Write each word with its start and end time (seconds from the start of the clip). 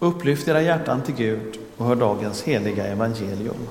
Upplyft 0.00 0.48
era 0.48 0.62
hjärtan 0.62 1.02
till 1.02 1.14
Gud 1.14 1.58
och 1.76 1.86
hör 1.86 1.96
dagens 1.96 2.42
heliga 2.42 2.86
evangelium. 2.86 3.68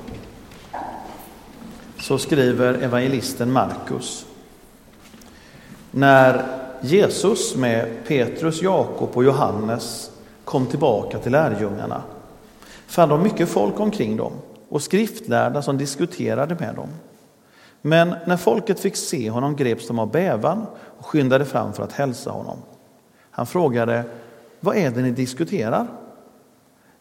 Så 1.99 2.17
skriver 2.17 2.73
evangelisten 2.73 3.51
Markus. 3.51 4.25
När 5.91 6.45
Jesus 6.81 7.55
med 7.55 7.87
Petrus, 8.07 8.61
Jakob 8.61 9.09
och 9.13 9.23
Johannes 9.23 10.11
kom 10.43 10.65
tillbaka 10.65 11.19
till 11.19 11.31
lärjungarna 11.31 12.03
fann 12.87 13.09
de 13.09 13.23
mycket 13.23 13.49
folk 13.49 13.79
omkring 13.79 14.17
dem 14.17 14.33
och 14.69 14.81
skriftlärda 14.81 15.61
som 15.61 15.77
diskuterade 15.77 16.55
med 16.59 16.75
dem. 16.75 16.89
Men 17.81 18.15
när 18.25 18.37
folket 18.37 18.79
fick 18.79 18.95
se 18.95 19.29
honom 19.29 19.55
greps 19.55 19.87
de 19.87 19.99
av 19.99 20.11
bävan 20.11 20.65
och 20.97 21.05
skyndade 21.05 21.45
fram 21.45 21.73
för 21.73 21.83
att 21.83 21.93
hälsa 21.93 22.31
honom. 22.31 22.57
Han 23.31 23.47
frågade, 23.47 24.03
vad 24.59 24.75
är 24.75 24.91
det 24.91 25.01
ni 25.01 25.11
diskuterar? 25.11 25.87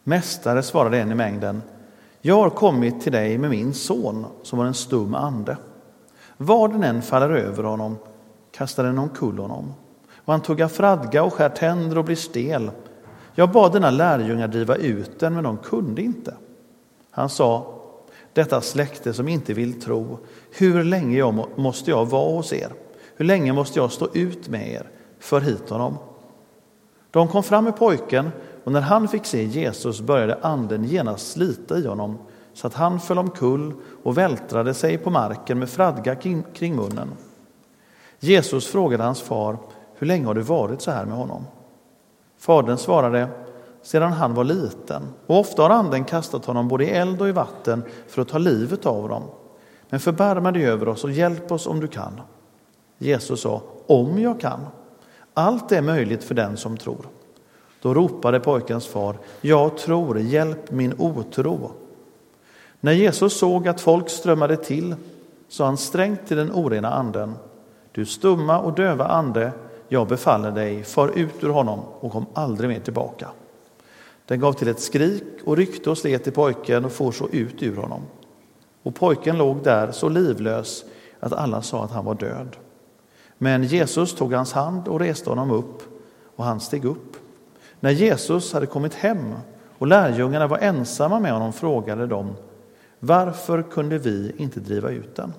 Mästare, 0.07 0.63
svarade 0.63 0.99
en 0.99 1.11
i 1.11 1.15
mängden, 1.15 1.61
jag 2.21 2.35
har 2.35 2.49
kommit 2.49 3.01
till 3.01 3.11
dig 3.11 3.37
med 3.37 3.49
min 3.49 3.73
son 3.73 4.25
som 4.43 4.59
har 4.59 4.65
en 4.65 4.73
stum 4.73 5.15
ande. 5.15 5.57
Var 6.37 6.67
den 6.67 6.83
än 6.83 7.01
faller 7.01 7.29
över 7.29 7.63
honom 7.63 7.97
kastar 8.51 8.83
den 8.83 8.97
omkull 8.97 9.37
honom 9.37 9.73
och 10.15 10.33
han 10.33 10.41
tuggar 10.41 10.67
fradga 10.67 11.23
och 11.23 11.33
skär 11.33 11.49
tänder 11.49 11.97
och 11.97 12.05
blir 12.05 12.15
stel. 12.15 12.71
Jag 13.35 13.51
bad 13.51 13.73
denna 13.73 13.89
lärjungar 13.89 14.47
driva 14.47 14.75
ut 14.75 15.19
den, 15.19 15.33
men 15.33 15.43
de 15.43 15.57
kunde 15.57 16.01
inte. 16.01 16.33
Han 17.11 17.29
sa, 17.29 17.73
detta 18.33 18.61
släkte 18.61 19.13
som 19.13 19.27
inte 19.27 19.53
vill 19.53 19.81
tro, 19.81 20.19
hur 20.51 20.83
länge 20.83 21.17
jag 21.17 21.45
måste 21.55 21.91
jag 21.91 22.05
vara 22.05 22.35
hos 22.35 22.53
er? 22.53 22.71
Hur 23.15 23.25
länge 23.25 23.53
måste 23.53 23.79
jag 23.79 23.91
stå 23.91 24.07
ut 24.13 24.49
med 24.49 24.71
er? 24.71 24.89
För 25.19 25.41
hit 25.41 25.69
honom. 25.69 25.97
De 27.11 27.27
kom 27.27 27.43
fram 27.43 27.63
med 27.63 27.77
pojken 27.77 28.29
och 28.67 28.73
när 28.73 28.81
han 28.81 29.07
fick 29.07 29.25
se 29.25 29.43
Jesus 29.43 30.01
började 30.01 30.37
anden 30.41 30.83
genast 30.83 31.31
slita 31.31 31.77
i 31.77 31.87
honom 31.87 32.17
så 32.53 32.67
att 32.67 32.73
han 32.73 32.99
föll 32.99 33.17
omkull 33.17 33.73
och 34.03 34.17
vältrade 34.17 34.73
sig 34.73 34.97
på 34.97 35.09
marken 35.09 35.59
med 35.59 35.69
fradga 35.69 36.15
kring 36.53 36.75
munnen. 36.75 37.09
Jesus 38.19 38.67
frågade 38.67 39.03
hans 39.03 39.21
far, 39.21 39.57
hur 39.95 40.07
länge 40.07 40.25
har 40.25 40.33
det 40.33 40.41
varit 40.41 40.81
så 40.81 40.91
här 40.91 41.05
med 41.05 41.17
honom? 41.17 41.45
Fadern 42.37 42.77
svarade, 42.77 43.27
sedan 43.81 44.13
han 44.13 44.33
var 44.33 44.43
liten, 44.43 45.03
och 45.27 45.39
ofta 45.39 45.61
har 45.61 45.69
anden 45.69 46.03
kastat 46.03 46.45
honom 46.45 46.67
både 46.67 46.85
i 46.85 46.89
eld 46.89 47.21
och 47.21 47.29
i 47.29 47.31
vatten 47.31 47.83
för 48.07 48.21
att 48.21 48.27
ta 48.27 48.37
livet 48.37 48.85
av 48.85 49.09
dem. 49.09 49.23
Men 49.89 49.99
förbarma 49.99 50.51
dig 50.51 50.65
över 50.65 50.87
oss 50.87 51.03
och 51.03 51.11
hjälp 51.11 51.51
oss 51.51 51.67
om 51.67 51.79
du 51.79 51.87
kan. 51.87 52.21
Jesus 52.97 53.41
sa, 53.41 53.61
om 53.87 54.21
jag 54.21 54.39
kan. 54.39 54.59
Allt 55.33 55.71
är 55.71 55.81
möjligt 55.81 56.23
för 56.23 56.35
den 56.35 56.57
som 56.57 56.77
tror. 56.77 57.05
Då 57.81 57.93
ropade 57.93 58.39
pojkens 58.39 58.87
far, 58.87 59.17
jag 59.41 59.77
tror, 59.77 60.19
hjälp 60.19 60.71
min 60.71 60.93
otro. 60.97 61.71
När 62.79 62.91
Jesus 62.91 63.37
såg 63.37 63.67
att 63.67 63.81
folk 63.81 64.09
strömmade 64.09 64.57
till 64.57 64.95
sa 65.47 65.65
han 65.65 65.77
strängt 65.77 66.27
till 66.27 66.37
den 66.37 66.51
orena 66.51 66.89
anden, 66.89 67.33
du 67.91 68.05
stumma 68.05 68.59
och 68.59 68.73
döva 68.73 69.05
ande, 69.05 69.51
jag 69.87 70.07
befaller 70.07 70.51
dig, 70.51 70.83
far 70.83 71.11
ut 71.15 71.43
ur 71.43 71.49
honom 71.49 71.79
och 71.99 72.11
kom 72.11 72.25
aldrig 72.33 72.69
mer 72.69 72.79
tillbaka. 72.79 73.27
Den 74.25 74.39
gav 74.39 74.53
till 74.53 74.67
ett 74.67 74.79
skrik 74.79 75.23
och 75.45 75.57
ryckte 75.57 75.89
och 75.89 75.97
slet 75.97 76.27
i 76.27 76.31
pojken 76.31 76.85
och 76.85 76.91
for 76.91 77.11
så 77.11 77.29
ut 77.29 77.63
ur 77.63 77.75
honom. 77.75 78.01
Och 78.83 78.95
pojken 78.95 79.37
låg 79.37 79.63
där 79.63 79.91
så 79.91 80.09
livlös 80.09 80.85
att 81.19 81.33
alla 81.33 81.61
sa 81.61 81.83
att 81.83 81.91
han 81.91 82.05
var 82.05 82.15
död. 82.15 82.55
Men 83.37 83.63
Jesus 83.63 84.15
tog 84.15 84.33
hans 84.33 84.53
hand 84.53 84.87
och 84.87 84.99
reste 84.99 85.29
honom 85.29 85.51
upp 85.51 85.83
och 86.35 86.43
han 86.43 86.59
steg 86.59 86.85
upp. 86.85 87.17
När 87.79 87.91
Jesus 87.91 88.53
hade 88.53 88.65
kommit 88.65 88.93
hem 88.93 89.33
och 89.77 89.87
lärjungarna 89.87 90.47
var 90.47 90.57
ensamma 90.57 91.19
med 91.19 91.33
honom 91.33 91.53
frågade 91.53 92.07
de 92.07 92.35
varför 92.99 93.61
kunde 93.61 93.97
vi 93.97 94.31
inte 94.37 94.59
driva 94.59 94.89
ut 94.89 95.15
den? 95.15 95.33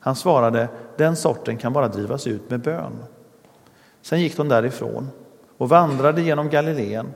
Han 0.00 0.16
svarade, 0.16 0.68
den 0.96 1.16
sorten 1.16 1.56
kan 1.56 1.72
bara 1.72 1.88
drivas 1.88 2.26
ut 2.26 2.50
med 2.50 2.60
bön. 2.60 2.92
Sen 4.02 4.20
gick 4.20 4.36
de 4.36 4.48
därifrån 4.48 5.08
och 5.58 5.68
vandrade 5.68 6.22
genom 6.22 6.48
Galileen. 6.48 7.06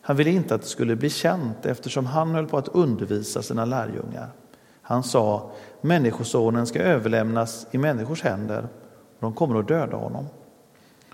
Han 0.00 0.16
ville 0.16 0.30
inte 0.30 0.54
att 0.54 0.62
det 0.62 0.66
skulle 0.66 0.96
bli 0.96 1.10
känt 1.10 1.66
eftersom 1.66 2.06
han 2.06 2.34
höll 2.34 2.46
på 2.46 2.58
att 2.58 2.68
undervisa 2.68 3.42
sina 3.42 3.64
lärjungar. 3.64 4.28
Han 4.82 5.02
sa, 5.02 5.50
Människosonen 5.80 6.66
ska 6.66 6.78
överlämnas 6.82 7.66
i 7.70 7.78
människors 7.78 8.22
händer 8.22 8.68
och 9.18 9.20
de 9.20 9.32
kommer 9.34 9.60
att 9.60 9.68
döda 9.68 9.96
honom. 9.96 10.26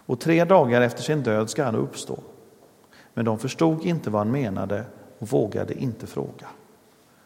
Och 0.07 0.21
tre 0.21 0.45
dagar 0.45 0.81
efter 0.81 1.03
sin 1.03 1.23
död 1.23 1.51
ska 1.51 1.65
han 1.65 1.77
uppstå. 1.77 2.19
Men 3.17 3.25
de 3.25 3.39
förstod 3.39 3.85
inte 3.85 4.11
vad 4.11 4.21
han 4.21 4.31
menade 4.31 4.85
och 5.19 5.29
vågade 5.29 5.75
inte 5.75 6.07
fråga. 6.07 6.47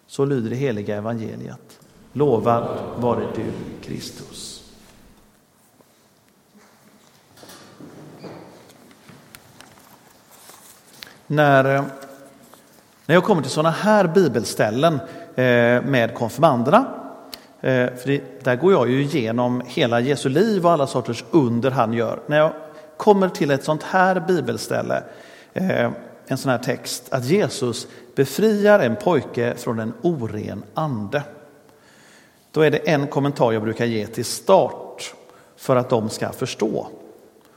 Så 0.06 0.24
lyder 0.24 0.50
det 0.50 0.56
heliga 0.56 0.96
evangeliet. 0.96 1.80
Lovad 2.12 2.68
vare 2.96 3.26
du, 3.34 3.44
Kristus. 3.82 4.70
När, 11.26 11.74
eh, 11.74 11.84
när 13.06 13.14
jag 13.14 13.24
kommer 13.24 13.42
till 13.42 13.50
sådana 13.50 13.70
här 13.70 14.06
bibelställen 14.06 14.94
eh, 15.34 15.82
med 15.82 16.14
konfirmanderna, 16.14 16.84
eh, 17.60 17.94
för 17.94 18.06
det, 18.06 18.44
där 18.44 18.56
går 18.56 18.72
jag 18.72 18.90
ju 18.90 19.02
igenom 19.02 19.62
hela 19.66 20.00
Jesu 20.00 20.28
liv 20.28 20.66
och 20.66 20.72
alla 20.72 20.86
sorters 20.86 21.24
under 21.30 21.70
han 21.70 21.92
gör. 21.92 22.20
När 22.26 22.38
jag 22.38 22.52
kommer 22.96 23.28
till 23.28 23.50
ett 23.50 23.64
sånt 23.64 23.82
här 23.82 24.20
bibelställe, 24.20 25.02
Eh, 25.52 25.90
en 26.26 26.38
sån 26.38 26.50
här 26.50 26.58
text, 26.58 27.08
att 27.10 27.24
Jesus 27.24 27.86
befriar 28.14 28.80
en 28.80 28.96
pojke 28.96 29.54
från 29.56 29.78
en 29.78 29.92
oren 30.02 30.62
ande. 30.74 31.22
Då 32.52 32.60
är 32.60 32.70
det 32.70 32.78
en 32.78 33.06
kommentar 33.06 33.52
jag 33.52 33.62
brukar 33.62 33.84
ge 33.84 34.06
till 34.06 34.24
start 34.24 35.14
för 35.56 35.76
att 35.76 35.90
de 35.90 36.08
ska 36.08 36.32
förstå. 36.32 36.88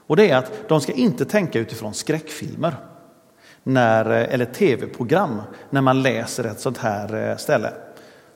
Och 0.07 0.15
det 0.15 0.29
är 0.29 0.37
att 0.37 0.51
de 0.67 0.81
ska 0.81 0.91
inte 0.91 1.25
tänka 1.25 1.59
utifrån 1.59 1.93
skräckfilmer 1.93 2.75
när, 3.63 4.11
eh, 4.11 4.33
eller 4.33 4.45
tv-program 4.45 5.41
när 5.69 5.81
man 5.81 6.01
läser 6.01 6.43
ett 6.43 6.59
sånt 6.59 6.77
här 6.77 7.29
eh, 7.29 7.37
ställe. 7.37 7.73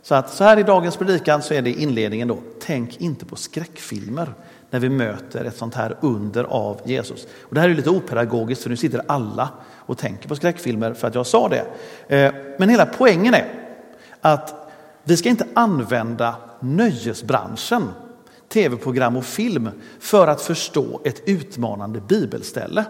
Så 0.01 0.15
att 0.15 0.29
så 0.29 0.43
här 0.43 0.59
i 0.59 0.63
dagens 0.63 0.97
predikan 0.97 1.41
så 1.41 1.53
är 1.53 1.61
det 1.61 1.71
inledningen 1.71 2.27
då. 2.27 2.37
Tänk 2.61 3.01
inte 3.01 3.25
på 3.25 3.35
skräckfilmer 3.35 4.33
när 4.69 4.79
vi 4.79 4.89
möter 4.89 5.45
ett 5.45 5.57
sånt 5.57 5.75
här 5.75 5.97
under 6.01 6.43
av 6.43 6.81
Jesus. 6.85 7.27
Och 7.41 7.55
det 7.55 7.61
här 7.61 7.69
är 7.69 7.73
lite 7.73 7.89
opedagogiskt 7.89 8.63
för 8.63 8.69
nu 8.69 8.77
sitter 8.77 9.01
alla 9.07 9.49
och 9.75 9.97
tänker 9.97 10.29
på 10.29 10.35
skräckfilmer 10.35 10.93
för 10.93 11.07
att 11.07 11.15
jag 11.15 11.25
sa 11.25 11.49
det. 11.49 11.65
Eh, 12.15 12.33
men 12.59 12.69
hela 12.69 12.85
poängen 12.85 13.33
är 13.33 13.45
att 14.21 14.71
vi 15.03 15.17
ska 15.17 15.29
inte 15.29 15.47
använda 15.53 16.35
nöjesbranschen, 16.59 17.83
tv-program 18.49 19.17
och 19.17 19.25
film 19.25 19.69
för 19.99 20.27
att 20.27 20.41
förstå 20.41 21.01
ett 21.03 21.21
utmanande 21.29 22.01
bibelställe. 22.01 22.85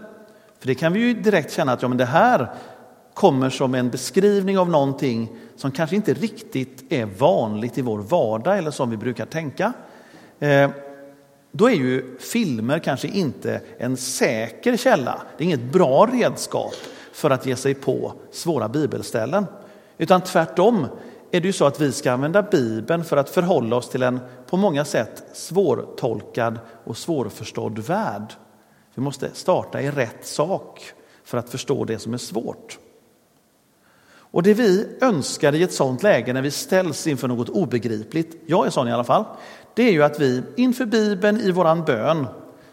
För 0.60 0.68
det 0.68 0.76
kan 0.76 0.94
vi 0.94 1.00
ju 1.00 1.14
direkt 1.14 1.54
känna 1.54 1.74
att 1.74 1.82
ja, 1.82 1.88
men 1.88 1.98
det 1.98 2.06
här 2.06 2.52
kommer 3.14 3.50
som 3.50 3.76
en 3.76 3.90
beskrivning 3.90 4.58
av 4.58 4.70
någonting 4.70 5.30
som 5.56 5.72
kanske 5.72 5.96
inte 5.96 6.14
riktigt 6.14 6.92
är 6.92 7.06
vanligt 7.06 7.78
i 7.78 7.82
vår 7.82 8.00
vardag 8.00 8.58
eller 8.58 8.72
som 8.72 8.90
vi 8.90 8.98
brukar 8.98 9.26
tänka. 9.26 9.74
Eh, 10.40 10.70
då 11.58 11.70
är 11.70 11.76
ju 11.76 12.18
filmer 12.20 12.80
kanske 12.80 13.08
inte 13.08 13.62
en 13.78 13.98
säker 13.98 14.78
källa. 14.78 15.22
Det 15.38 15.44
är 15.44 15.46
inget 15.46 15.72
bra 15.74 16.06
redskap 16.06 16.74
för 17.12 17.30
att 17.30 17.46
ge 17.46 17.56
sig 17.56 17.74
på 17.74 18.14
svåra 18.32 18.70
bibelställen. 18.70 19.46
Utan 19.98 20.22
tvärtom 20.22 20.88
är 21.32 21.42
det 21.42 21.48
ju 21.48 21.54
så 21.54 21.66
att 21.66 21.82
vi 21.82 21.92
ska 21.92 22.12
använda 22.12 22.42
Bibeln 22.42 23.04
för 23.04 23.18
att 23.18 23.30
förhålla 23.30 23.76
oss 23.76 23.90
till 23.90 24.04
en 24.04 24.20
på 24.50 24.58
många 24.58 24.86
sätt 24.86 25.24
svårtolkad 25.34 26.60
och 26.84 26.98
svårförstådd 26.98 27.80
värld. 27.80 28.34
Vi 28.96 29.02
måste 29.02 29.30
starta 29.34 29.82
i 29.82 29.92
rätt 29.92 30.26
sak 30.26 30.92
för 31.24 31.38
att 31.38 31.50
förstå 31.50 31.86
det 31.86 32.00
som 32.00 32.14
är 32.14 32.18
svårt. 32.18 32.80
Och 34.32 34.44
det 34.44 34.54
vi 34.54 34.88
önskar 35.02 35.56
i 35.56 35.64
ett 35.64 35.74
sådant 35.74 36.04
läge 36.04 36.34
när 36.34 36.42
vi 36.42 36.52
ställs 36.52 37.08
inför 37.08 37.28
något 37.28 37.50
obegripligt, 37.50 38.44
jag 38.46 38.66
är 38.66 38.70
sån 38.70 38.88
i 38.88 38.92
alla 38.92 39.04
fall, 39.04 39.26
det 39.74 39.84
är 39.84 39.92
ju 39.92 40.04
att 40.04 40.20
vi 40.20 40.44
inför 40.56 40.86
Bibeln 40.86 41.40
i 41.40 41.52
våran 41.52 41.84
bön 41.84 42.28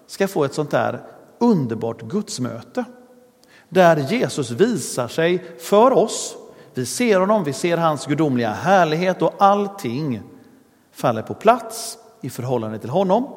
ska 0.06 0.28
få 0.28 0.44
ett 0.44 0.54
sånt 0.54 0.70
där 0.70 1.00
underbart 1.38 2.02
gudsmöte. 2.02 2.84
Där 3.68 3.96
Jesus 3.96 4.50
visar 4.50 5.08
sig 5.08 5.44
för 5.58 5.92
oss 5.92 6.36
vi 6.74 6.86
ser 6.86 7.20
honom, 7.20 7.44
vi 7.44 7.52
ser 7.52 7.76
hans 7.76 8.06
gudomliga 8.06 8.50
härlighet 8.50 9.22
och 9.22 9.34
allting 9.38 10.22
faller 10.92 11.22
på 11.22 11.34
plats 11.34 11.98
i 12.20 12.30
förhållande 12.30 12.78
till 12.78 12.90
honom. 12.90 13.28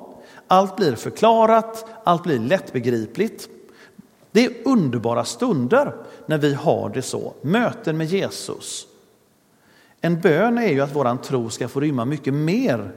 Allt 0.48 0.76
blir 0.76 0.96
förklarat, 0.96 1.86
allt 2.04 2.24
blir 2.24 2.40
lättbegripligt. 2.40 3.50
Det 4.38 4.46
är 4.46 4.54
underbara 4.66 5.26
stunder 5.26 5.96
när 6.26 6.38
vi 6.38 6.54
har 6.54 6.90
det 6.90 7.02
så, 7.02 7.34
möten 7.42 7.98
med 7.98 8.08
Jesus. 8.08 8.88
En 10.02 10.22
bön 10.22 10.58
är 10.58 10.68
ju 10.68 10.82
att 10.82 10.96
vår 10.96 11.18
tro 11.24 11.50
ska 11.50 11.68
få 11.68 11.80
rymma 11.80 12.06
mycket 12.06 12.34
mer 12.34 12.92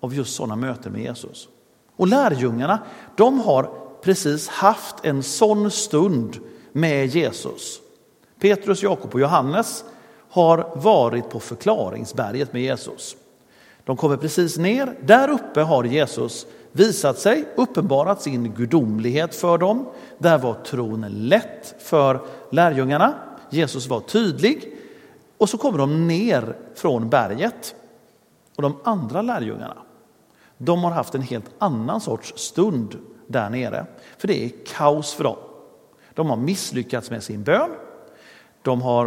av 0.00 0.14
just 0.14 0.34
sådana 0.34 0.56
möten 0.56 0.92
med 0.92 1.02
Jesus. 1.02 1.48
Och 1.96 2.06
lärjungarna, 2.06 2.78
de 3.16 3.40
har 3.40 3.70
precis 4.02 4.48
haft 4.48 4.96
en 5.02 5.22
sån 5.22 5.70
stund 5.70 6.38
med 6.72 7.06
Jesus. 7.06 7.80
Petrus, 8.40 8.82
Jakob 8.82 9.14
och 9.14 9.20
Johannes 9.20 9.84
har 10.30 10.72
varit 10.74 11.30
på 11.30 11.40
förklaringsberget 11.40 12.52
med 12.52 12.62
Jesus. 12.62 13.16
De 13.84 13.96
kommer 13.96 14.16
precis 14.16 14.58
ner. 14.58 14.96
Där 15.02 15.30
uppe 15.30 15.60
har 15.60 15.84
Jesus 15.84 16.46
visat 16.76 17.18
sig, 17.18 17.44
uppenbarat 17.54 18.22
sin 18.22 18.54
gudomlighet 18.54 19.34
för 19.34 19.58
dem. 19.58 19.86
Där 20.18 20.38
var 20.38 20.54
tron 20.54 21.06
lätt 21.08 21.74
för 21.78 22.20
lärjungarna. 22.50 23.14
Jesus 23.50 23.86
var 23.86 24.00
tydlig. 24.00 24.76
Och 25.38 25.48
så 25.48 25.58
kommer 25.58 25.78
de 25.78 26.08
ner 26.08 26.56
från 26.74 27.08
berget. 27.08 27.74
Och 28.56 28.62
de 28.62 28.76
andra 28.84 29.22
lärjungarna, 29.22 29.76
de 30.58 30.84
har 30.84 30.90
haft 30.90 31.14
en 31.14 31.22
helt 31.22 31.50
annan 31.58 32.00
sorts 32.00 32.32
stund 32.36 32.98
där 33.26 33.50
nere. 33.50 33.86
För 34.18 34.28
det 34.28 34.44
är 34.44 34.50
kaos 34.66 35.14
för 35.14 35.24
dem. 35.24 35.36
De 36.14 36.30
har 36.30 36.36
misslyckats 36.36 37.10
med 37.10 37.22
sin 37.22 37.42
bön. 37.42 37.70
De 38.62 38.82
har, 38.82 39.06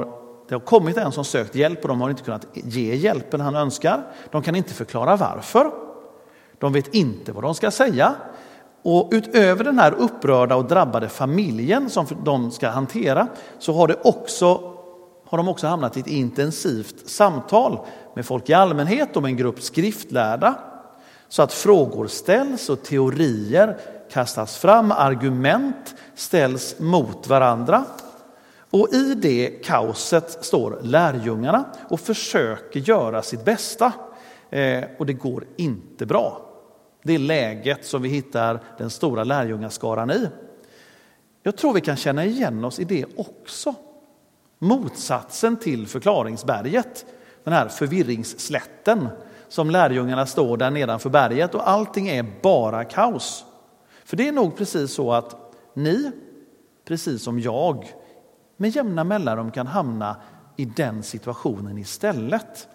det 0.49 0.55
har 0.55 0.59
kommit 0.59 0.97
en 0.97 1.11
som 1.11 1.25
sökt 1.25 1.55
hjälp 1.55 1.81
och 1.81 1.87
de 1.87 2.01
har 2.01 2.09
inte 2.09 2.23
kunnat 2.23 2.47
ge 2.53 2.95
hjälpen 2.95 3.41
han 3.41 3.55
önskar. 3.55 4.03
De 4.31 4.43
kan 4.43 4.55
inte 4.55 4.73
förklara 4.73 5.15
varför. 5.15 5.86
De 6.59 6.74
vet 6.74 6.94
inte 6.94 7.31
vad 7.31 7.44
de 7.44 7.56
ska 7.56 7.71
säga. 7.71 8.15
Och 8.81 9.09
utöver 9.12 9.63
den 9.63 9.80
här 9.80 9.94
upprörda 9.94 10.56
och 10.56 10.65
drabbade 10.65 11.09
familjen 11.09 11.89
som 11.89 12.07
de 12.24 12.51
ska 12.51 12.69
hantera 12.69 13.27
så 13.59 13.74
har, 13.74 13.88
det 13.88 13.98
också, 14.04 14.74
har 15.25 15.38
de 15.38 15.48
också 15.48 15.68
hamnat 15.68 15.98
i 15.98 16.00
ett 16.00 16.07
intensivt 16.07 17.09
samtal 17.09 17.80
med 18.15 18.25
folk 18.25 18.50
i 18.50 18.54
allmänhet 18.54 19.15
och 19.15 19.21
med 19.21 19.30
en 19.30 19.38
grupp 19.38 19.62
skriftlärda. 19.62 20.56
Så 21.30 21.42
att 21.42 21.54
frågor 21.54 22.07
ställs 22.07 22.69
och 22.69 22.83
teorier 22.83 23.77
kastas 24.12 24.57
fram, 24.57 24.92
argument 24.92 25.95
ställs 26.15 26.75
mot 26.80 27.27
varandra. 27.27 27.86
Och 28.69 28.94
i 28.94 29.15
det 29.15 29.63
kaoset 29.63 30.45
står 30.45 30.80
lärjungarna 30.81 31.65
och 31.89 32.00
försöker 32.00 32.80
göra 32.80 33.21
sitt 33.21 33.45
bästa. 33.45 33.92
Eh, 34.50 34.83
och 35.00 35.06
det 35.06 35.13
går 35.13 35.45
inte 35.57 36.06
bra. 36.06 36.46
Det 37.07 37.15
är 37.15 37.19
läget 37.19 37.86
som 37.86 38.01
vi 38.01 38.09
hittar 38.09 38.59
den 38.77 38.89
stora 38.89 39.24
lärjungaskaran 39.24 40.12
i. 40.12 40.30
Jag 41.44 41.57
tror 41.57 41.74
vi 41.74 41.81
kan 41.81 41.95
känna 41.95 42.25
igen 42.25 42.65
oss 42.65 42.80
i 42.80 42.83
det 42.83 43.06
också. 43.18 43.75
Motsatsen 44.59 45.57
till 45.57 45.88
förklaringsberget, 45.88 47.06
den 47.44 47.54
här 47.54 47.68
förvirringsslätten 47.68 49.07
som 49.48 49.69
lärjungarna 49.69 50.25
står 50.25 50.57
där 50.57 50.71
nedanför 50.71 51.09
berget 51.09 51.56
och 51.56 51.69
allting 51.69 52.07
är 52.07 52.25
bara 52.42 52.83
kaos. 52.83 53.45
För 54.06 54.18
det 54.18 54.27
är 54.27 54.31
nog 54.31 54.57
precis 54.57 54.92
så 54.92 55.13
att 55.13 55.56
ni, 55.74 56.12
precis 56.86 57.24
som 57.24 57.39
jag, 57.39 57.94
med 58.57 58.69
jämna 58.75 59.04
mellanrum 59.04 59.51
kan 59.51 59.68
hamna 59.68 60.15
i 60.56 60.65
den 60.65 61.04
situationen 61.04 61.77
istället. 61.77 62.68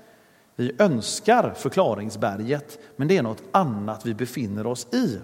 Vi 0.57 0.73
önskar 0.79 1.55
förklaringsberget, 1.57 2.79
men 2.97 3.09
det 3.09 3.17
är 3.17 3.23
något 3.23 3.43
annat 3.53 4.07
vi 4.07 4.15
befinner 4.15 4.67
oss 4.67 4.87
i. 4.93 5.19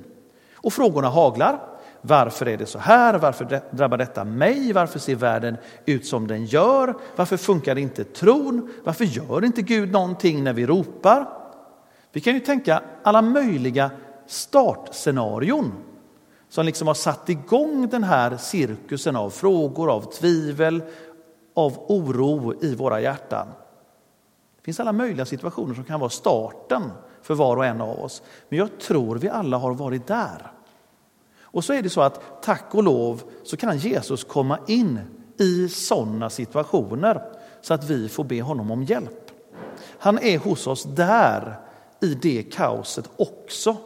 Och 0.55 0.73
frågorna 0.73 1.09
haglar. 1.09 1.61
Varför 2.01 2.49
är 2.49 2.57
det 2.57 2.67
så 2.67 2.79
här? 2.79 3.19
Varför 3.19 3.63
drabbar 3.71 3.97
detta 3.97 4.25
mig? 4.25 4.73
Varför 4.73 4.99
ser 4.99 5.15
världen 5.15 5.57
ut 5.87 6.07
som 6.07 6.27
den 6.27 6.45
gör? 6.45 6.95
Varför 7.17 7.37
funkar 7.37 7.79
inte 7.79 8.05
tron? 8.05 8.71
Varför 8.85 9.05
gör 9.05 9.45
inte 9.45 9.63
Gud 9.63 9.93
någonting 9.93 10.45
när 10.45 10.53
vi 10.53 10.67
ropar? 10.67 11.29
Vi 12.13 12.21
kan 12.21 12.35
ju 12.35 12.41
tänka 12.41 12.83
alla 13.03 13.23
möjliga 13.23 13.91
startscenarion 14.27 15.73
som 16.49 16.67
liksom 16.67 16.87
har 16.87 16.95
satt 16.95 17.29
igång 17.29 17.89
den 17.89 18.05
här 18.05 18.37
cirkusen 18.37 19.17
av 19.17 19.31
frågor, 19.31 19.91
av 19.91 20.13
tvivel, 20.13 20.83
av 21.55 21.79
oro 21.89 22.55
i 22.63 22.75
våra 22.75 23.01
hjärtan. 23.01 23.49
Det 24.59 24.65
finns 24.65 24.81
alla 24.81 24.93
möjliga 24.93 25.27
situationer 25.27 25.75
som 25.75 25.85
kan 25.85 26.01
vara 26.01 26.11
starten 26.11 26.83
för 27.23 27.35
var 27.35 27.57
och 27.57 27.67
en 27.67 27.81
av 27.81 28.01
oss. 28.01 28.23
Men 28.49 28.59
jag 28.59 28.81
tror 28.81 29.17
vi 29.17 29.29
alla 29.29 29.57
har 29.57 29.75
varit 29.75 30.07
där. 30.07 30.53
Och 31.41 31.65
så 31.65 31.73
är 31.73 31.83
det 31.83 31.91
så 31.91 32.01
att 32.01 32.43
tack 32.43 32.75
och 32.75 32.83
lov 32.83 33.23
så 33.45 33.57
kan 33.57 33.79
Jesus 33.79 34.25
komma 34.25 34.59
in 34.67 35.01
i 35.39 35.69
sådana 35.69 36.31
situationer 36.31 37.23
så 37.61 37.75
att 37.75 37.85
vi 37.85 38.09
får 38.09 38.25
be 38.25 38.43
honom 38.43 38.71
om 38.71 38.83
hjälp. 38.83 39.31
Han 39.99 40.19
är 40.19 40.39
hos 40.39 40.67
oss 40.67 40.85
där 40.85 41.61
i 42.01 42.15
det 42.15 42.43
kaoset 42.43 43.11
också. 43.17 43.77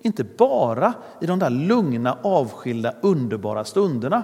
Inte 0.00 0.24
bara 0.24 0.94
i 1.20 1.26
de 1.26 1.38
där 1.38 1.50
lugna, 1.50 2.18
avskilda, 2.22 2.94
underbara 3.00 3.64
stunderna. 3.64 4.22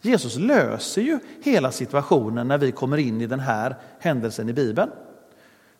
Jesus 0.00 0.36
löser 0.36 1.02
ju 1.02 1.18
hela 1.42 1.72
situationen 1.72 2.48
när 2.48 2.58
vi 2.58 2.72
kommer 2.72 2.96
in 2.96 3.20
i 3.20 3.26
den 3.26 3.40
här 3.40 3.76
händelsen 3.98 4.48
i 4.48 4.52
Bibeln. 4.52 4.90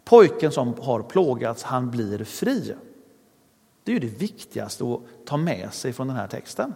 Pojken 0.05 0.53
som 0.53 0.75
har 0.81 1.03
plågats, 1.03 1.63
han 1.63 1.91
blir 1.91 2.25
fri. 2.25 2.75
Det 3.85 3.93
är 3.93 3.95
ju 3.95 4.09
det 4.09 4.19
viktigaste 4.19 4.85
att 4.85 5.27
ta 5.27 5.37
med 5.37 5.73
sig 5.73 5.93
från 5.93 6.07
den 6.07 6.17
här 6.17 6.27
texten. 6.27 6.75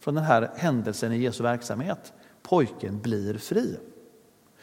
Från 0.00 0.14
den 0.14 0.24
här 0.24 0.50
händelsen 0.56 1.12
i 1.12 1.18
Jesu 1.18 1.42
verksamhet. 1.42 2.12
Pojken 2.42 3.00
blir 3.00 3.38
fri. 3.38 3.76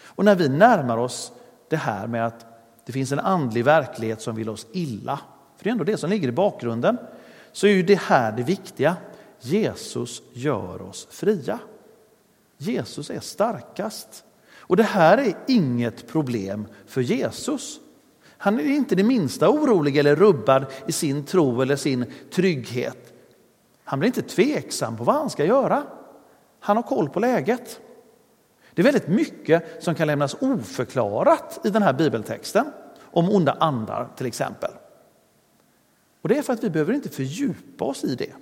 Och 0.02 0.26
när 0.26 0.36
vi 0.36 0.50
närmar 0.50 0.98
oss 0.98 1.32
det 1.70 1.76
här 1.76 2.08
med 2.08 2.26
att 2.26 2.46
det 2.86 2.92
finns 2.92 3.12
en 3.12 3.20
andlig 3.20 3.66
verklighet 3.66 4.22
som 4.22 4.36
vill 4.36 4.50
oss 4.50 4.68
illa, 4.72 5.20
för 5.58 5.64
det 5.64 5.70
är 5.70 5.72
ändå 5.72 5.84
det 5.84 5.98
som 5.98 6.10
ligger 6.10 6.28
i 6.28 6.32
bakgrunden, 6.32 6.98
så 7.52 7.68
är 7.68 7.72
ju 7.72 7.84
det 7.84 8.00
här 8.00 8.32
det 8.32 8.44
viktiga. 8.44 8.96
Jesus 9.40 10.22
gör 10.34 10.82
oss 10.82 11.08
fria. 11.12 11.60
Jesus 12.58 13.10
är 13.10 13.20
starkast. 13.20 14.24
Och 14.58 14.78
det 14.78 14.84
här 14.84 15.18
är 15.18 15.36
inget 15.48 16.08
problem 16.08 16.68
för 16.86 17.02
Jesus. 17.02 17.80
Han 18.38 18.60
är 18.60 18.64
inte 18.64 18.96
det 18.96 19.04
minsta 19.04 19.50
orolig 19.50 19.98
eller 19.98 20.16
rubbad 20.16 20.66
i 20.88 20.92
sin 20.92 21.26
tro 21.26 21.62
eller 21.62 21.76
sin 21.76 22.06
trygghet. 22.32 23.14
Han 23.84 24.00
blir 24.00 24.08
inte 24.08 24.22
tveksam 24.22 24.98
på 24.98 25.04
vad 25.04 25.16
han 25.16 25.30
ska 25.30 25.46
göra. 25.46 25.84
Han 26.60 26.76
har 26.76 26.84
koll 26.84 27.10
på 27.10 27.20
läget. 27.20 27.80
Det 28.74 28.82
är 28.82 28.84
väldigt 28.84 29.08
mycket 29.08 29.84
som 29.84 29.96
kan 29.96 30.08
lämnas 30.08 30.36
oförklarat 30.42 31.60
i 31.64 31.70
den 31.70 31.84
här 31.84 31.94
bibeltexten 31.94 32.66
om 33.02 33.30
onda 33.30 33.58
andar 33.60 34.10
till 34.16 34.26
exempel. 34.26 34.72
Och 36.22 36.30
Det 36.30 36.38
är 36.38 36.42
för 36.42 36.54
att 36.54 36.64
vi 36.64 36.70
behöver 36.70 36.94
inte 36.94 37.10
fördjupa 37.10 37.86
oss 37.86 38.04
i 38.04 38.16
det. 38.16 38.34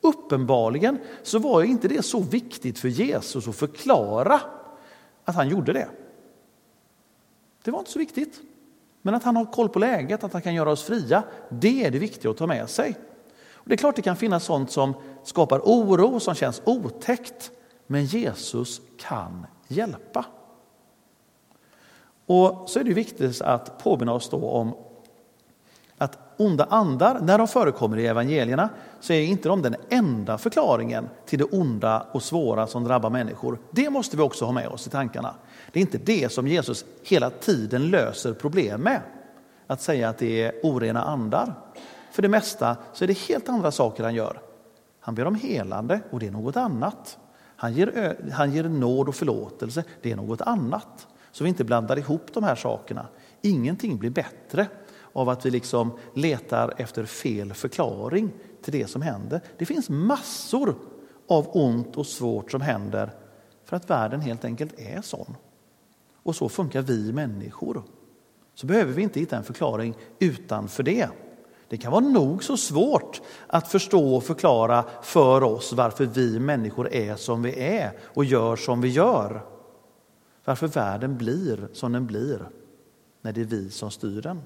Uppenbarligen 0.00 0.98
så 1.22 1.38
var 1.38 1.62
inte 1.62 1.88
det 1.88 2.02
så 2.02 2.20
viktigt 2.20 2.78
för 2.78 2.88
Jesus 2.88 3.48
att 3.48 3.56
förklara 3.56 4.40
att 5.24 5.34
han 5.34 5.48
gjorde 5.48 5.72
det. 5.72 5.88
Det 7.62 7.70
var 7.70 7.78
inte 7.78 7.90
så 7.90 7.98
viktigt. 7.98 8.40
Men 9.02 9.14
att 9.14 9.24
han 9.24 9.36
har 9.36 9.44
koll 9.44 9.68
på 9.68 9.78
läget, 9.78 10.24
att 10.24 10.32
han 10.32 10.42
kan 10.42 10.54
göra 10.54 10.70
oss 10.70 10.82
fria, 10.82 11.22
det 11.48 11.84
är 11.84 11.90
det 11.90 11.98
viktiga 11.98 12.30
att 12.30 12.36
ta 12.36 12.46
med 12.46 12.70
sig. 12.70 12.94
Och 13.52 13.68
det 13.68 13.74
är 13.74 13.76
klart 13.76 13.96
det 13.96 14.02
kan 14.02 14.16
finnas 14.16 14.44
sånt 14.44 14.70
som 14.70 14.94
skapar 15.24 15.58
oro, 15.58 16.20
som 16.20 16.34
känns 16.34 16.62
otäckt. 16.64 17.50
Men 17.86 18.04
Jesus 18.04 18.80
kan 18.98 19.46
hjälpa. 19.68 20.24
Och 22.26 22.70
så 22.70 22.80
är 22.80 22.84
det 22.84 22.94
viktigt 22.94 23.40
att 23.40 23.78
påminna 23.78 24.12
oss 24.12 24.30
då 24.30 24.50
om 24.50 24.74
att 26.00 26.18
onda 26.36 26.64
andar, 26.64 27.20
när 27.20 27.38
de 27.38 27.48
förekommer 27.48 27.98
i 27.98 28.06
evangelierna, 28.06 28.68
så 29.00 29.12
är 29.12 29.20
inte 29.20 29.48
de 29.48 29.62
den 29.62 29.76
enda 29.88 30.38
förklaringen 30.38 31.08
till 31.26 31.38
det 31.38 31.44
onda 31.44 32.06
och 32.12 32.22
svåra 32.22 32.66
som 32.66 32.84
drabbar 32.84 33.10
människor. 33.10 33.58
Det 33.70 33.90
måste 33.90 34.16
vi 34.16 34.22
också 34.22 34.44
ha 34.44 34.52
med 34.52 34.68
oss 34.68 34.86
i 34.86 34.90
tankarna. 34.90 35.34
Det 35.72 35.78
är 35.78 35.80
inte 35.80 35.98
det 35.98 36.32
som 36.32 36.48
Jesus 36.48 36.84
hela 37.04 37.30
tiden 37.30 37.90
löser 37.90 38.32
problem 38.32 38.80
med, 38.80 39.02
att 39.66 39.82
säga 39.82 40.08
att 40.08 40.18
det 40.18 40.42
är 40.42 40.52
orena 40.62 41.02
andar. 41.02 41.54
För 42.12 42.22
det 42.22 42.28
mesta 42.28 42.76
så 42.92 43.04
är 43.04 43.08
det 43.08 43.18
helt 43.18 43.48
andra 43.48 43.70
saker 43.70 44.04
han 44.04 44.14
gör. 44.14 44.40
Han 45.00 45.14
ber 45.14 45.26
om 45.26 45.34
helande 45.34 46.00
och 46.10 46.20
det 46.20 46.26
är 46.26 46.30
något 46.30 46.56
annat. 46.56 47.18
Han 47.56 47.72
ger, 47.72 48.16
han 48.32 48.52
ger 48.52 48.64
nåd 48.64 49.08
och 49.08 49.14
förlåtelse, 49.14 49.84
det 50.02 50.12
är 50.12 50.16
något 50.16 50.40
annat. 50.40 51.06
Så 51.32 51.44
vi 51.44 51.48
inte 51.48 51.64
blandar 51.64 51.98
ihop 51.98 52.26
de 52.34 52.44
här 52.44 52.54
sakerna. 52.54 53.06
Ingenting 53.42 53.98
blir 53.98 54.10
bättre 54.10 54.66
av 55.12 55.28
att 55.28 55.46
vi 55.46 55.50
liksom 55.50 55.98
letar 56.14 56.74
efter 56.76 57.04
fel 57.04 57.54
förklaring 57.54 58.30
till 58.62 58.72
det 58.72 58.86
som 58.86 59.02
händer. 59.02 59.40
Det 59.58 59.66
finns 59.66 59.90
massor 59.90 60.74
av 61.28 61.48
ont 61.52 61.96
och 61.96 62.06
svårt 62.06 62.50
som 62.50 62.60
händer 62.60 63.12
för 63.64 63.76
att 63.76 63.90
världen 63.90 64.20
helt 64.20 64.44
enkelt 64.44 64.80
är 64.80 65.02
sån. 65.02 65.36
Och 66.22 66.36
så 66.36 66.48
funkar 66.48 66.82
vi 66.82 67.12
människor. 67.12 67.82
Så 68.54 68.66
behöver 68.66 68.92
vi 68.92 69.02
inte 69.02 69.20
hitta 69.20 69.36
en 69.36 69.44
förklaring 69.44 69.94
utanför 70.18 70.82
det. 70.82 71.08
Det 71.68 71.76
kan 71.76 71.92
vara 71.92 72.04
nog 72.04 72.44
så 72.44 72.56
svårt 72.56 73.20
att 73.46 73.68
förstå 73.68 74.16
och 74.16 74.24
förklara 74.24 74.84
för 75.02 75.42
oss 75.42 75.72
varför 75.72 76.06
vi 76.06 76.40
människor 76.40 76.92
är 76.92 77.16
som 77.16 77.42
vi 77.42 77.60
är 77.60 77.92
och 78.02 78.24
gör 78.24 78.56
som 78.56 78.80
vi 78.80 78.88
gör. 78.88 79.42
Varför 80.44 80.68
världen 80.68 81.18
blir 81.18 81.68
som 81.72 81.92
den 81.92 82.06
blir 82.06 82.48
när 83.22 83.32
det 83.32 83.40
är 83.40 83.44
vi 83.44 83.70
som 83.70 83.90
styr 83.90 84.22
den. 84.22 84.42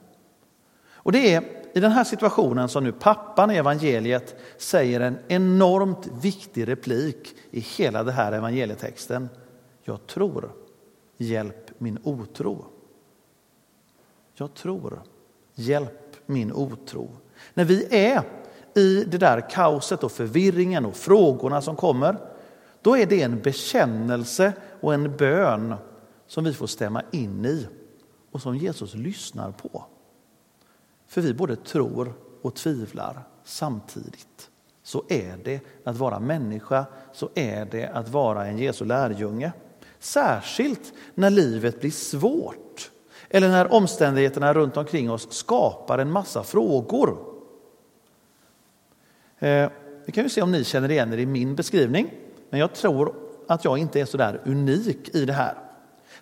Och 1.04 1.12
det 1.12 1.34
är 1.34 1.44
i 1.74 1.80
den 1.80 1.92
här 1.92 2.04
situationen 2.04 2.68
som 2.68 2.84
nu 2.84 2.92
pappan 2.92 3.50
i 3.50 3.56
evangeliet 3.56 4.36
säger 4.58 5.00
en 5.00 5.18
enormt 5.28 6.06
viktig 6.06 6.68
replik 6.68 7.34
i 7.50 7.60
hela 7.60 8.02
den 8.04 8.14
här 8.14 8.32
evangelietexten. 8.32 9.28
Jag 9.82 10.06
tror. 10.06 10.52
hjälp 11.16 11.70
min 11.78 11.98
otro. 12.02 12.64
Jag 14.34 14.54
tror, 14.54 15.02
hjälp 15.54 16.16
min 16.26 16.52
otro. 16.52 17.10
När 17.54 17.64
vi 17.64 17.86
är 17.90 18.22
i 18.74 19.04
det 19.04 19.18
där 19.18 19.50
kaoset 19.50 20.04
och 20.04 20.12
förvirringen 20.12 20.86
och 20.86 20.96
frågorna 20.96 21.62
som 21.62 21.76
kommer, 21.76 22.16
då 22.82 22.96
är 22.96 23.06
det 23.06 23.22
en 23.22 23.42
bekännelse 23.42 24.52
och 24.80 24.94
en 24.94 25.16
bön 25.16 25.74
som 26.26 26.44
vi 26.44 26.52
får 26.52 26.66
stämma 26.66 27.02
in 27.10 27.44
i 27.44 27.66
och 28.30 28.42
som 28.42 28.56
Jesus 28.56 28.94
lyssnar 28.94 29.52
på. 29.52 29.84
För 31.06 31.20
vi 31.20 31.34
både 31.34 31.56
tror 31.56 32.14
och 32.42 32.54
tvivlar 32.54 33.22
samtidigt. 33.44 34.50
Så 34.82 35.04
är 35.08 35.36
det 35.44 35.60
att 35.84 35.96
vara 35.96 36.20
människa, 36.20 36.84
så 37.12 37.28
är 37.34 37.64
det 37.64 37.86
att 37.86 38.08
vara 38.08 38.46
en 38.46 38.58
Jesu 38.58 38.84
lärjunge. 38.84 39.52
Särskilt 39.98 40.92
när 41.14 41.30
livet 41.30 41.80
blir 41.80 41.90
svårt 41.90 42.90
eller 43.28 43.48
när 43.48 43.72
omständigheterna 43.72 44.54
runt 44.54 44.76
omkring 44.76 45.10
oss 45.10 45.32
skapar 45.32 45.98
en 45.98 46.10
massa 46.10 46.42
frågor. 46.42 47.18
Eh, 49.38 49.70
vi 50.06 50.12
kan 50.12 50.24
ju 50.24 50.30
se 50.30 50.42
om 50.42 50.52
ni 50.52 50.64
känner 50.64 50.90
igen 50.90 51.12
er 51.12 51.18
i 51.18 51.26
min 51.26 51.54
beskrivning, 51.54 52.10
men 52.50 52.60
jag 52.60 52.74
tror 52.74 53.14
att 53.48 53.64
jag 53.64 53.78
inte 53.78 54.00
är 54.00 54.04
så 54.04 54.16
där 54.16 54.40
unik 54.44 55.14
i 55.14 55.24
det 55.24 55.32
här. 55.32 55.54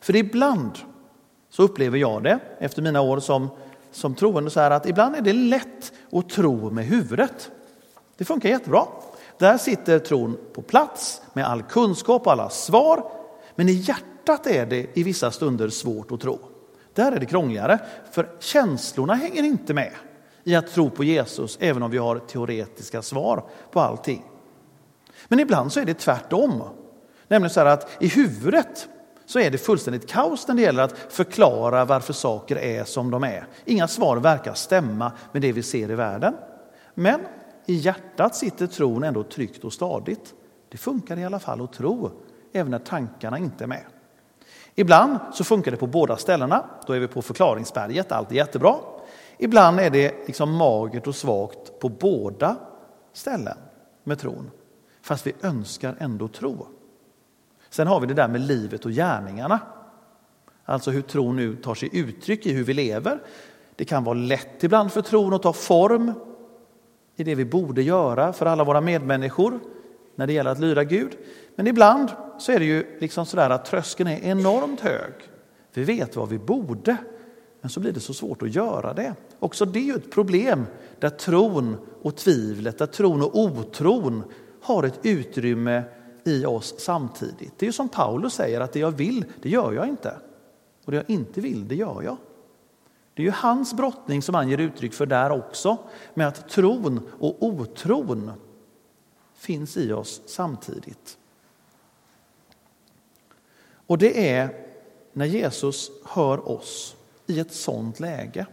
För 0.00 0.16
ibland 0.16 0.78
så 1.50 1.62
upplever 1.62 1.98
jag 1.98 2.22
det, 2.22 2.38
efter 2.58 2.82
mina 2.82 3.00
år 3.00 3.20
som, 3.20 3.48
som 3.92 4.14
troende, 4.14 4.50
så 4.50 4.60
här 4.60 4.70
att 4.70 4.86
ibland 4.86 5.16
är 5.16 5.20
det 5.20 5.32
lätt 5.32 5.92
att 6.12 6.28
tro 6.28 6.70
med 6.70 6.84
huvudet. 6.84 7.50
Det 8.16 8.24
funkar 8.24 8.48
jättebra. 8.48 8.86
Där 9.38 9.58
sitter 9.58 9.98
tron 9.98 10.38
på 10.52 10.62
plats 10.62 11.22
med 11.32 11.46
all 11.46 11.62
kunskap 11.62 12.26
och 12.26 12.32
alla 12.32 12.50
svar. 12.50 13.12
Men 13.54 13.68
i 13.68 13.72
hjärtat 13.72 14.46
är 14.46 14.66
det 14.66 14.98
i 14.98 15.02
vissa 15.02 15.30
stunder 15.30 15.68
svårt 15.68 16.12
att 16.12 16.20
tro. 16.20 16.38
Där 16.94 17.12
är 17.12 17.20
det 17.20 17.26
krångligare, 17.26 17.78
för 18.10 18.30
känslorna 18.40 19.14
hänger 19.14 19.42
inte 19.42 19.74
med 19.74 19.92
i 20.44 20.54
att 20.54 20.66
tro 20.66 20.90
på 20.90 21.04
Jesus, 21.04 21.58
även 21.60 21.82
om 21.82 21.90
vi 21.90 21.98
har 21.98 22.18
teoretiska 22.18 23.02
svar 23.02 23.44
på 23.70 23.80
allting. 23.80 24.24
Men 25.28 25.40
ibland 25.40 25.72
så 25.72 25.80
är 25.80 25.84
det 25.84 25.94
tvärtom. 25.94 26.62
Nämligen 27.28 27.50
så 27.50 27.60
här 27.60 27.66
att 27.66 28.02
i 28.02 28.08
huvudet 28.08 28.88
så 29.26 29.38
är 29.38 29.50
det 29.50 29.58
fullständigt 29.58 30.08
kaos 30.08 30.48
när 30.48 30.54
det 30.54 30.62
gäller 30.62 30.82
att 30.82 30.98
förklara 31.08 31.84
varför 31.84 32.12
saker 32.12 32.56
är 32.56 32.84
som 32.84 33.10
de 33.10 33.24
är. 33.24 33.46
Inga 33.64 33.88
svar 33.88 34.16
verkar 34.16 34.54
stämma 34.54 35.12
med 35.32 35.42
det 35.42 35.52
vi 35.52 35.62
ser 35.62 35.90
i 35.90 35.94
världen. 35.94 36.34
Men 36.94 37.20
i 37.66 37.74
hjärtat 37.74 38.36
sitter 38.36 38.66
tron 38.66 39.04
ändå 39.04 39.22
tryggt 39.22 39.64
och 39.64 39.72
stadigt. 39.72 40.34
Det 40.68 40.78
funkar 40.78 41.18
i 41.18 41.24
alla 41.24 41.38
fall 41.38 41.60
att 41.60 41.72
tro, 41.72 42.10
även 42.52 42.70
när 42.70 42.78
tankarna 42.78 43.38
inte 43.38 43.64
är 43.64 43.68
med. 43.68 43.84
Ibland 44.74 45.18
så 45.32 45.44
funkar 45.44 45.70
det 45.70 45.76
på 45.76 45.86
båda 45.86 46.16
ställena. 46.16 46.64
Då 46.86 46.92
är 46.92 47.00
vi 47.00 47.08
på 47.08 47.22
förklaringsberget, 47.22 48.12
allt 48.12 48.30
är 48.30 48.34
jättebra. 48.34 48.74
Ibland 49.38 49.80
är 49.80 49.90
det 49.90 50.26
liksom 50.26 50.52
magert 50.52 51.06
och 51.06 51.16
svagt 51.16 51.78
på 51.80 51.88
båda 51.88 52.56
ställen 53.12 53.56
med 54.04 54.18
tron. 54.18 54.50
Fast 55.02 55.26
vi 55.26 55.32
önskar 55.42 55.96
ändå 55.98 56.28
tro. 56.28 56.66
Sen 57.72 57.86
har 57.86 58.00
vi 58.00 58.06
det 58.06 58.14
där 58.14 58.28
med 58.28 58.40
livet 58.40 58.84
och 58.84 58.90
gärningarna. 58.90 59.60
Alltså 60.64 60.90
hur 60.90 61.02
tron 61.02 61.36
nu 61.36 61.56
tar 61.56 61.74
sig 61.74 61.88
uttryck 61.92 62.46
i 62.46 62.52
hur 62.52 62.64
vi 62.64 62.74
lever. 62.74 63.18
Det 63.76 63.84
kan 63.84 64.04
vara 64.04 64.18
lätt 64.18 64.64
ibland 64.64 64.92
för 64.92 65.02
tron 65.02 65.32
att 65.32 65.42
ta 65.42 65.52
form 65.52 66.12
i 67.16 67.24
det 67.24 67.34
vi 67.34 67.44
borde 67.44 67.82
göra 67.82 68.32
för 68.32 68.46
alla 68.46 68.64
våra 68.64 68.80
medmänniskor 68.80 69.60
när 70.14 70.26
det 70.26 70.32
gäller 70.32 70.50
att 70.50 70.58
lyda 70.58 70.84
Gud. 70.84 71.16
Men 71.56 71.66
ibland 71.66 72.08
så 72.38 72.52
är 72.52 72.58
det 72.58 72.64
ju 72.64 72.98
liksom 73.00 73.26
sådär 73.26 73.50
att 73.50 73.64
tröskeln 73.64 74.08
är 74.08 74.20
enormt 74.20 74.80
hög. 74.80 75.12
Vi 75.74 75.84
vet 75.84 76.16
vad 76.16 76.28
vi 76.28 76.38
borde, 76.38 76.96
men 77.60 77.70
så 77.70 77.80
blir 77.80 77.92
det 77.92 78.00
så 78.00 78.14
svårt 78.14 78.42
att 78.42 78.54
göra 78.54 78.92
det. 78.94 79.14
Också 79.38 79.64
det 79.64 79.78
är 79.78 79.84
ju 79.84 79.94
ett 79.94 80.12
problem 80.12 80.66
där 80.98 81.10
tron 81.10 81.76
och 82.02 82.16
tvivlet, 82.16 82.78
där 82.78 82.86
tron 82.86 83.22
och 83.22 83.38
otron 83.38 84.22
har 84.62 84.82
ett 84.82 84.98
utrymme 85.02 85.82
i 86.24 86.46
oss 86.46 86.74
samtidigt. 86.78 87.58
Det 87.58 87.64
är 87.64 87.68
ju 87.68 87.72
som 87.72 87.88
Paulus 87.88 88.34
säger 88.34 88.60
att 88.60 88.72
det 88.72 88.78
jag 88.78 88.90
vill, 88.90 89.24
det 89.42 89.48
gör 89.48 89.72
jag 89.72 89.88
inte. 89.88 90.16
Och 90.84 90.92
det 90.92 90.96
jag 90.96 91.10
inte 91.10 91.40
vill, 91.40 91.68
det 91.68 91.74
gör 91.74 92.02
jag. 92.02 92.16
Det 93.14 93.22
är 93.22 93.26
ju 93.26 93.32
hans 93.32 93.74
brottning 93.74 94.22
som 94.22 94.34
han 94.34 94.48
ger 94.48 94.58
uttryck 94.58 94.94
för 94.94 95.06
där 95.06 95.30
också, 95.30 95.78
med 96.14 96.28
att 96.28 96.48
tron 96.48 97.10
och 97.18 97.42
otron 97.42 98.30
finns 99.34 99.76
i 99.76 99.92
oss 99.92 100.22
samtidigt. 100.26 101.18
Och 103.86 103.98
det 103.98 104.30
är 104.30 104.66
när 105.12 105.26
Jesus 105.26 105.90
hör 106.04 106.48
oss 106.48 106.96
i 107.26 107.40
ett 107.40 107.52
sånt 107.52 108.00
läge. 108.00 108.46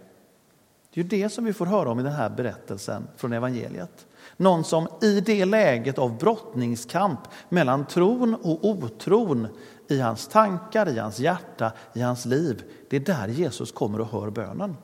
Det 0.94 1.00
är 1.00 1.04
ju 1.04 1.10
det 1.10 1.30
som 1.30 1.46
vi 1.46 1.54
får 1.54 1.66
höra 1.66 1.90
om 1.90 2.00
i 2.00 2.04
den 2.04 2.14
här 2.14 2.30
berättelsen 2.30 3.08
från 3.16 3.34
evangeliet. 3.34 4.08
Någon 4.38 4.64
som 4.64 4.88
i 5.02 5.22
det 5.22 5.46
läget 5.46 5.98
av 5.98 6.18
brottningskamp 6.18 7.20
mellan 7.50 7.86
tron 7.86 8.36
och 8.36 8.66
otron 8.66 9.48
i 9.88 10.00
hans 10.00 10.28
tankar, 10.28 10.90
i 10.90 11.00
hans 11.00 11.20
hjärta, 11.20 11.72
i 11.94 12.02
hans 12.02 12.26
liv. 12.26 12.64
Det 12.90 12.96
är 12.96 13.00
där 13.00 13.28
Jesus 13.28 13.72
kommer 13.72 14.02
och 14.02 14.08
hör 14.08 14.30
bönen. 14.30 14.78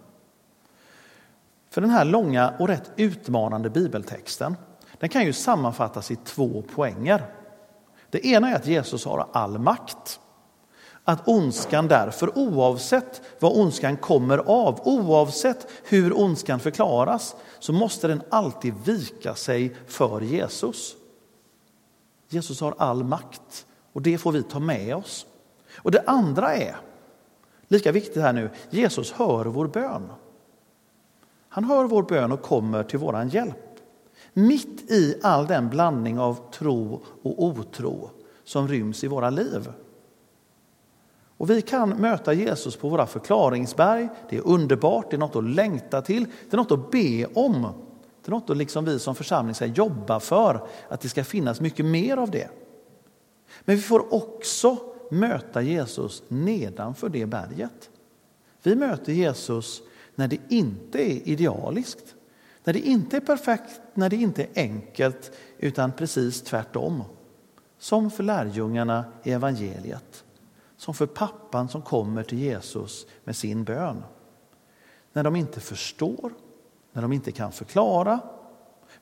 För 1.69 1.81
den 1.81 1.89
här 1.89 2.05
långa 2.05 2.53
och 2.59 2.67
rätt 2.67 2.91
utmanande 2.95 3.69
bibeltexten 3.69 4.55
den 4.99 5.09
kan 5.09 5.25
ju 5.25 5.33
sammanfattas 5.33 6.11
i 6.11 6.15
två 6.15 6.63
poänger. 6.75 7.25
Det 8.09 8.25
ena 8.27 8.49
är 8.49 8.55
att 8.55 8.67
Jesus 8.67 9.05
har 9.05 9.27
all 9.31 9.59
makt. 9.59 10.19
Att 11.07 11.27
ondskan 11.27 11.87
därför, 11.87 12.37
oavsett 12.37 13.21
vad 13.39 13.57
ondskan 13.57 13.97
kommer 13.97 14.37
av, 14.37 14.79
oavsett 14.83 15.67
hur 15.83 16.19
ondskan 16.19 16.59
förklaras, 16.59 17.35
så 17.59 17.73
måste 17.73 18.07
den 18.07 18.21
alltid 18.29 18.73
vika 18.85 19.35
sig 19.35 19.75
för 19.87 20.21
Jesus. 20.21 20.95
Jesus 22.29 22.61
har 22.61 22.75
all 22.77 23.03
makt 23.03 23.65
och 23.93 24.01
det 24.01 24.17
får 24.17 24.31
vi 24.31 24.43
ta 24.43 24.59
med 24.59 24.95
oss. 24.95 25.25
Och 25.77 25.91
det 25.91 26.03
andra 26.07 26.55
är, 26.55 26.75
lika 27.67 27.91
viktigt 27.91 28.21
här 28.21 28.33
nu, 28.33 28.49
Jesus 28.69 29.11
hör 29.11 29.45
vår 29.45 29.67
bön. 29.67 30.09
Han 31.49 31.63
hör 31.63 31.83
vår 31.85 32.03
bön 32.03 32.31
och 32.31 32.41
kommer 32.41 32.83
till 32.83 32.99
våran 32.99 33.29
hjälp. 33.29 33.79
Mitt 34.33 34.91
i 34.91 35.19
all 35.23 35.47
den 35.47 35.69
blandning 35.69 36.19
av 36.19 36.51
tro 36.51 37.03
och 37.21 37.43
otro 37.43 38.09
som 38.43 38.67
ryms 38.67 39.03
i 39.03 39.07
våra 39.07 39.29
liv. 39.29 39.71
Och 41.37 41.49
Vi 41.49 41.61
kan 41.61 41.89
möta 41.89 42.33
Jesus 42.33 42.75
på 42.75 42.89
våra 42.89 43.07
förklaringsberg. 43.07 44.09
Det 44.29 44.37
är 44.37 44.47
underbart, 44.47 45.09
det 45.09 45.15
är 45.15 45.19
något 45.19 45.35
att 45.35 45.43
längta 45.43 46.01
till, 46.01 46.25
det 46.49 46.53
är 46.53 46.57
något 46.57 46.71
att 46.71 46.91
be 46.91 47.25
om. 47.25 47.61
Det 48.21 48.29
är 48.29 48.31
något 48.31 48.49
att 48.49 48.57
liksom 48.57 48.85
vi 48.85 48.99
som 48.99 49.15
församling 49.15 49.55
ska 49.55 49.65
jobba 49.65 50.19
för, 50.19 50.67
att 50.89 51.01
det 51.01 51.09
ska 51.09 51.23
finnas 51.23 51.61
mycket 51.61 51.85
mer 51.85 52.17
av 52.17 52.31
det. 52.31 52.49
Men 53.61 53.75
vi 53.75 53.81
får 53.81 54.13
också 54.13 54.77
möta 55.11 55.61
Jesus 55.61 56.23
nedanför 56.27 57.09
det 57.09 57.25
berget. 57.25 57.89
Vi 58.63 58.75
möter 58.75 59.13
Jesus 59.13 59.81
när 60.15 60.27
det 60.27 60.39
inte 60.49 61.11
är 61.11 61.27
idealiskt, 61.27 62.15
när 62.63 62.73
det 62.73 62.79
inte 62.79 63.17
är 63.17 63.21
perfekt, 63.21 63.81
när 63.93 64.09
det 64.09 64.15
inte 64.15 64.43
är 64.43 64.49
enkelt, 64.55 65.31
utan 65.57 65.91
precis 65.91 66.41
tvärtom. 66.41 67.03
Som 67.77 68.11
för 68.11 68.23
lärjungarna 68.23 69.05
i 69.23 69.31
evangeliet, 69.31 70.23
som 70.77 70.93
för 70.93 71.05
pappan 71.05 71.69
som 71.69 71.81
kommer 71.81 72.23
till 72.23 72.39
Jesus 72.39 73.05
med 73.23 73.35
sin 73.35 73.63
bön. 73.63 74.03
När 75.13 75.23
de 75.23 75.35
inte 75.35 75.59
förstår, 75.59 76.33
när 76.91 77.01
de 77.01 77.13
inte 77.13 77.31
kan 77.31 77.51
förklara, 77.51 78.19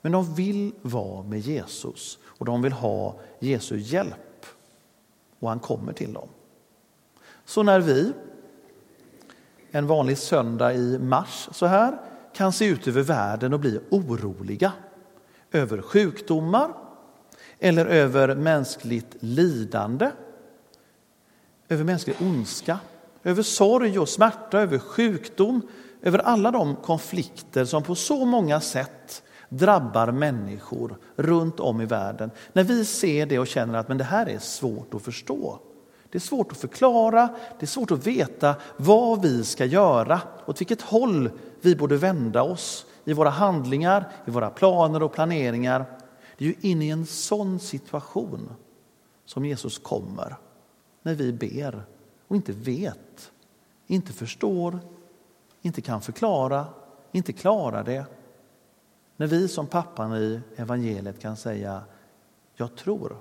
men 0.02 0.12
de 0.12 0.34
vill 0.34 0.72
vara 0.82 1.22
med 1.22 1.38
Jesus 1.38 2.18
och 2.24 2.44
de 2.44 2.62
vill 2.62 2.72
ha 2.72 3.14
Jesu 3.38 3.78
hjälp. 3.78 4.46
Och 5.38 5.48
han 5.48 5.60
kommer 5.60 5.92
till 5.92 6.12
dem. 6.12 6.28
Så 7.44 7.62
när 7.62 7.80
vi 7.80 8.12
en 9.70 9.86
vanlig 9.86 10.18
söndag 10.18 10.74
i 10.74 10.98
mars 10.98 11.48
så 11.52 11.66
här 11.66 11.98
kan 12.34 12.52
se 12.52 12.66
ut 12.66 12.88
över 12.88 13.02
världen 13.02 13.52
och 13.52 13.60
bli 13.60 13.80
oroliga 13.90 14.72
över 15.52 15.82
sjukdomar 15.82 16.70
eller 17.58 17.86
över 17.86 18.34
mänskligt 18.34 19.16
lidande, 19.20 20.10
över 21.68 21.84
mänsklig 21.84 22.16
ondska, 22.20 22.78
över 23.24 23.42
sorg 23.42 23.98
och 23.98 24.08
smärta, 24.08 24.60
över 24.60 24.78
sjukdom, 24.78 25.62
över 26.02 26.18
alla 26.18 26.50
de 26.50 26.76
konflikter 26.76 27.64
som 27.64 27.82
på 27.82 27.94
så 27.94 28.24
många 28.24 28.60
sätt 28.60 29.22
drabbar 29.48 30.12
människor 30.12 30.96
runt 31.16 31.60
om 31.60 31.80
i 31.80 31.86
världen. 31.86 32.30
När 32.52 32.64
vi 32.64 32.84
ser 32.84 33.26
det 33.26 33.38
och 33.38 33.46
känner 33.46 33.78
att 33.78 33.88
men 33.88 33.98
det 33.98 34.04
här 34.04 34.28
är 34.28 34.38
svårt 34.38 34.94
att 34.94 35.02
förstå. 35.02 35.58
Det 36.10 36.18
är 36.18 36.20
svårt 36.20 36.52
att 36.52 36.58
förklara, 36.58 37.28
det 37.58 37.64
är 37.64 37.66
svårt 37.66 37.90
att 37.90 38.06
veta 38.06 38.54
vad 38.76 39.22
vi 39.22 39.44
ska 39.44 39.64
göra, 39.64 40.20
åt 40.46 40.60
vilket 40.60 40.82
håll 40.82 41.30
vi 41.60 41.76
borde 41.76 41.96
vända 41.96 42.42
oss 42.42 42.86
i 43.04 43.12
våra 43.12 43.30
handlingar, 43.30 44.08
i 44.26 44.30
våra 44.30 44.50
planer 44.50 45.02
och 45.02 45.12
planeringar. 45.12 45.84
Det 46.38 46.44
är 46.44 46.48
ju 46.48 46.54
in 46.60 46.82
i 46.82 46.88
en 46.88 47.06
sån 47.06 47.60
situation 47.60 48.50
som 49.26 49.44
Jesus 49.44 49.78
kommer 49.78 50.36
när 51.04 51.14
vi 51.14 51.32
ber 51.32 51.82
och 52.28 52.36
inte 52.36 52.52
vet, 52.52 53.32
inte 53.86 54.12
förstår, 54.12 54.78
inte 55.62 55.80
kan 55.80 56.00
förklara, 56.00 56.66
inte 57.12 57.32
klarar 57.32 57.84
det. 57.84 58.06
När 59.16 59.26
vi 59.26 59.48
som 59.48 59.66
pappan 59.66 60.16
i 60.16 60.40
evangeliet 60.56 61.20
kan 61.20 61.36
säga 61.36 61.82
jag 62.54 62.76
tror, 62.76 63.16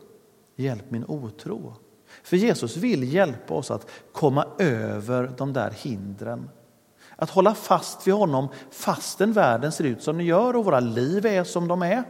hjälp 0.56 0.92
min 0.92 1.06
otro. 1.08 1.74
För 2.24 2.38
Jesus 2.38 2.78
vill 2.78 3.14
hjälpa 3.14 3.54
oss 3.54 3.72
att 3.72 3.88
komma 4.12 4.48
över 4.58 5.34
de 5.38 5.54
där 5.54 5.72
hindren. 5.72 6.50
Att 7.16 7.30
hålla 7.30 7.56
fast 7.56 8.08
vid 8.08 8.14
honom 8.14 8.48
fastän 8.72 9.34
världen 9.34 9.72
ser 9.72 9.84
ut 9.84 10.04
som 10.04 10.18
den 10.18 10.26
gör 10.26 10.56
och 10.56 10.66
våra 10.66 10.80
liv 10.80 11.26
är 11.26 11.44
som 11.44 11.68
de 11.68 11.82
är. 11.82 12.04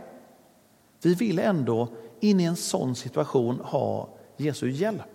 Vi 1.01 1.15
vill 1.15 1.39
ändå 1.39 1.88
in 2.20 2.39
i 2.39 2.44
en 2.44 2.56
sån 2.56 2.96
situation 2.96 3.60
ha 3.60 4.10
Jesu 4.38 4.70
hjälp. 4.70 5.12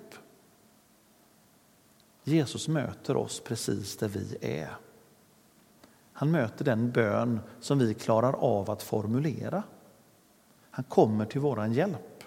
Jesus 2.28 2.68
möter 2.68 3.16
oss 3.16 3.40
precis 3.40 3.96
där 3.96 4.08
vi 4.08 4.36
är. 4.40 4.76
Han 6.12 6.30
möter 6.30 6.64
den 6.64 6.90
bön 6.90 7.40
som 7.60 7.78
vi 7.78 7.94
klarar 7.94 8.32
av 8.32 8.70
att 8.70 8.82
formulera. 8.82 9.62
Han 10.70 10.84
kommer 10.84 11.24
till 11.24 11.40
vår 11.40 11.66
hjälp. 11.66 12.24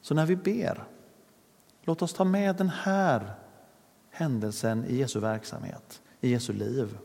Så 0.00 0.14
när 0.14 0.26
vi 0.26 0.36
ber, 0.36 0.84
låt 1.82 2.02
oss 2.02 2.12
ta 2.12 2.24
med 2.24 2.56
den 2.56 2.68
här 2.68 3.34
händelsen 4.10 4.84
i 4.84 4.96
Jesu 4.96 5.20
verksamhet, 5.20 6.02
i 6.20 6.30
Jesu 6.30 6.52
liv. 6.52 6.98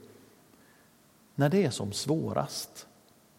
När 1.35 1.49
det 1.49 1.65
är 1.65 1.69
som 1.69 1.91
svårast, 1.91 2.87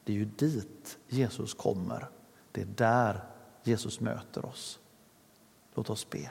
det 0.05 0.13
är 0.13 0.17
ju 0.17 0.25
dit 0.25 0.99
Jesus 1.09 1.55
kommer. 1.55 2.09
Det 2.53 2.61
är 2.61 2.67
där 2.67 3.25
Jesus 3.63 4.01
möter 4.01 4.45
oss. 4.45 4.79
Låt 5.75 5.91
oss 5.91 6.11
be. 6.11 6.31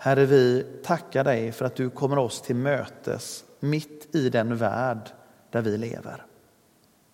Herre, 0.00 0.26
vi 0.26 0.66
tackar 0.84 1.24
dig 1.24 1.52
för 1.52 1.64
att 1.64 1.76
du 1.76 1.90
kommer 1.90 2.18
oss 2.18 2.42
till 2.42 2.56
mötes 2.56 3.44
mitt 3.60 4.14
i 4.14 4.30
den 4.30 4.56
värld 4.56 5.10
där 5.50 5.62
vi 5.62 5.78
lever. 5.78 6.26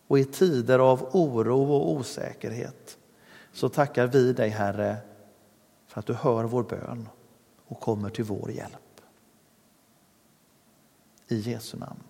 Och 0.06 0.18
i 0.18 0.24
tider 0.24 0.78
av 0.78 1.08
oro 1.12 1.72
och 1.72 1.90
osäkerhet 1.92 2.98
så 3.52 3.68
tackar 3.68 4.06
vi 4.06 4.32
dig, 4.32 4.48
Herre, 4.48 4.96
för 5.86 6.00
att 6.00 6.06
du 6.06 6.14
hör 6.14 6.44
vår 6.44 6.62
bön 6.62 7.08
och 7.66 7.80
kommer 7.80 8.10
till 8.10 8.24
vår 8.24 8.50
hjälp. 8.50 9.00
I 11.28 11.38
Jesu 11.38 11.76
namn. 11.76 12.02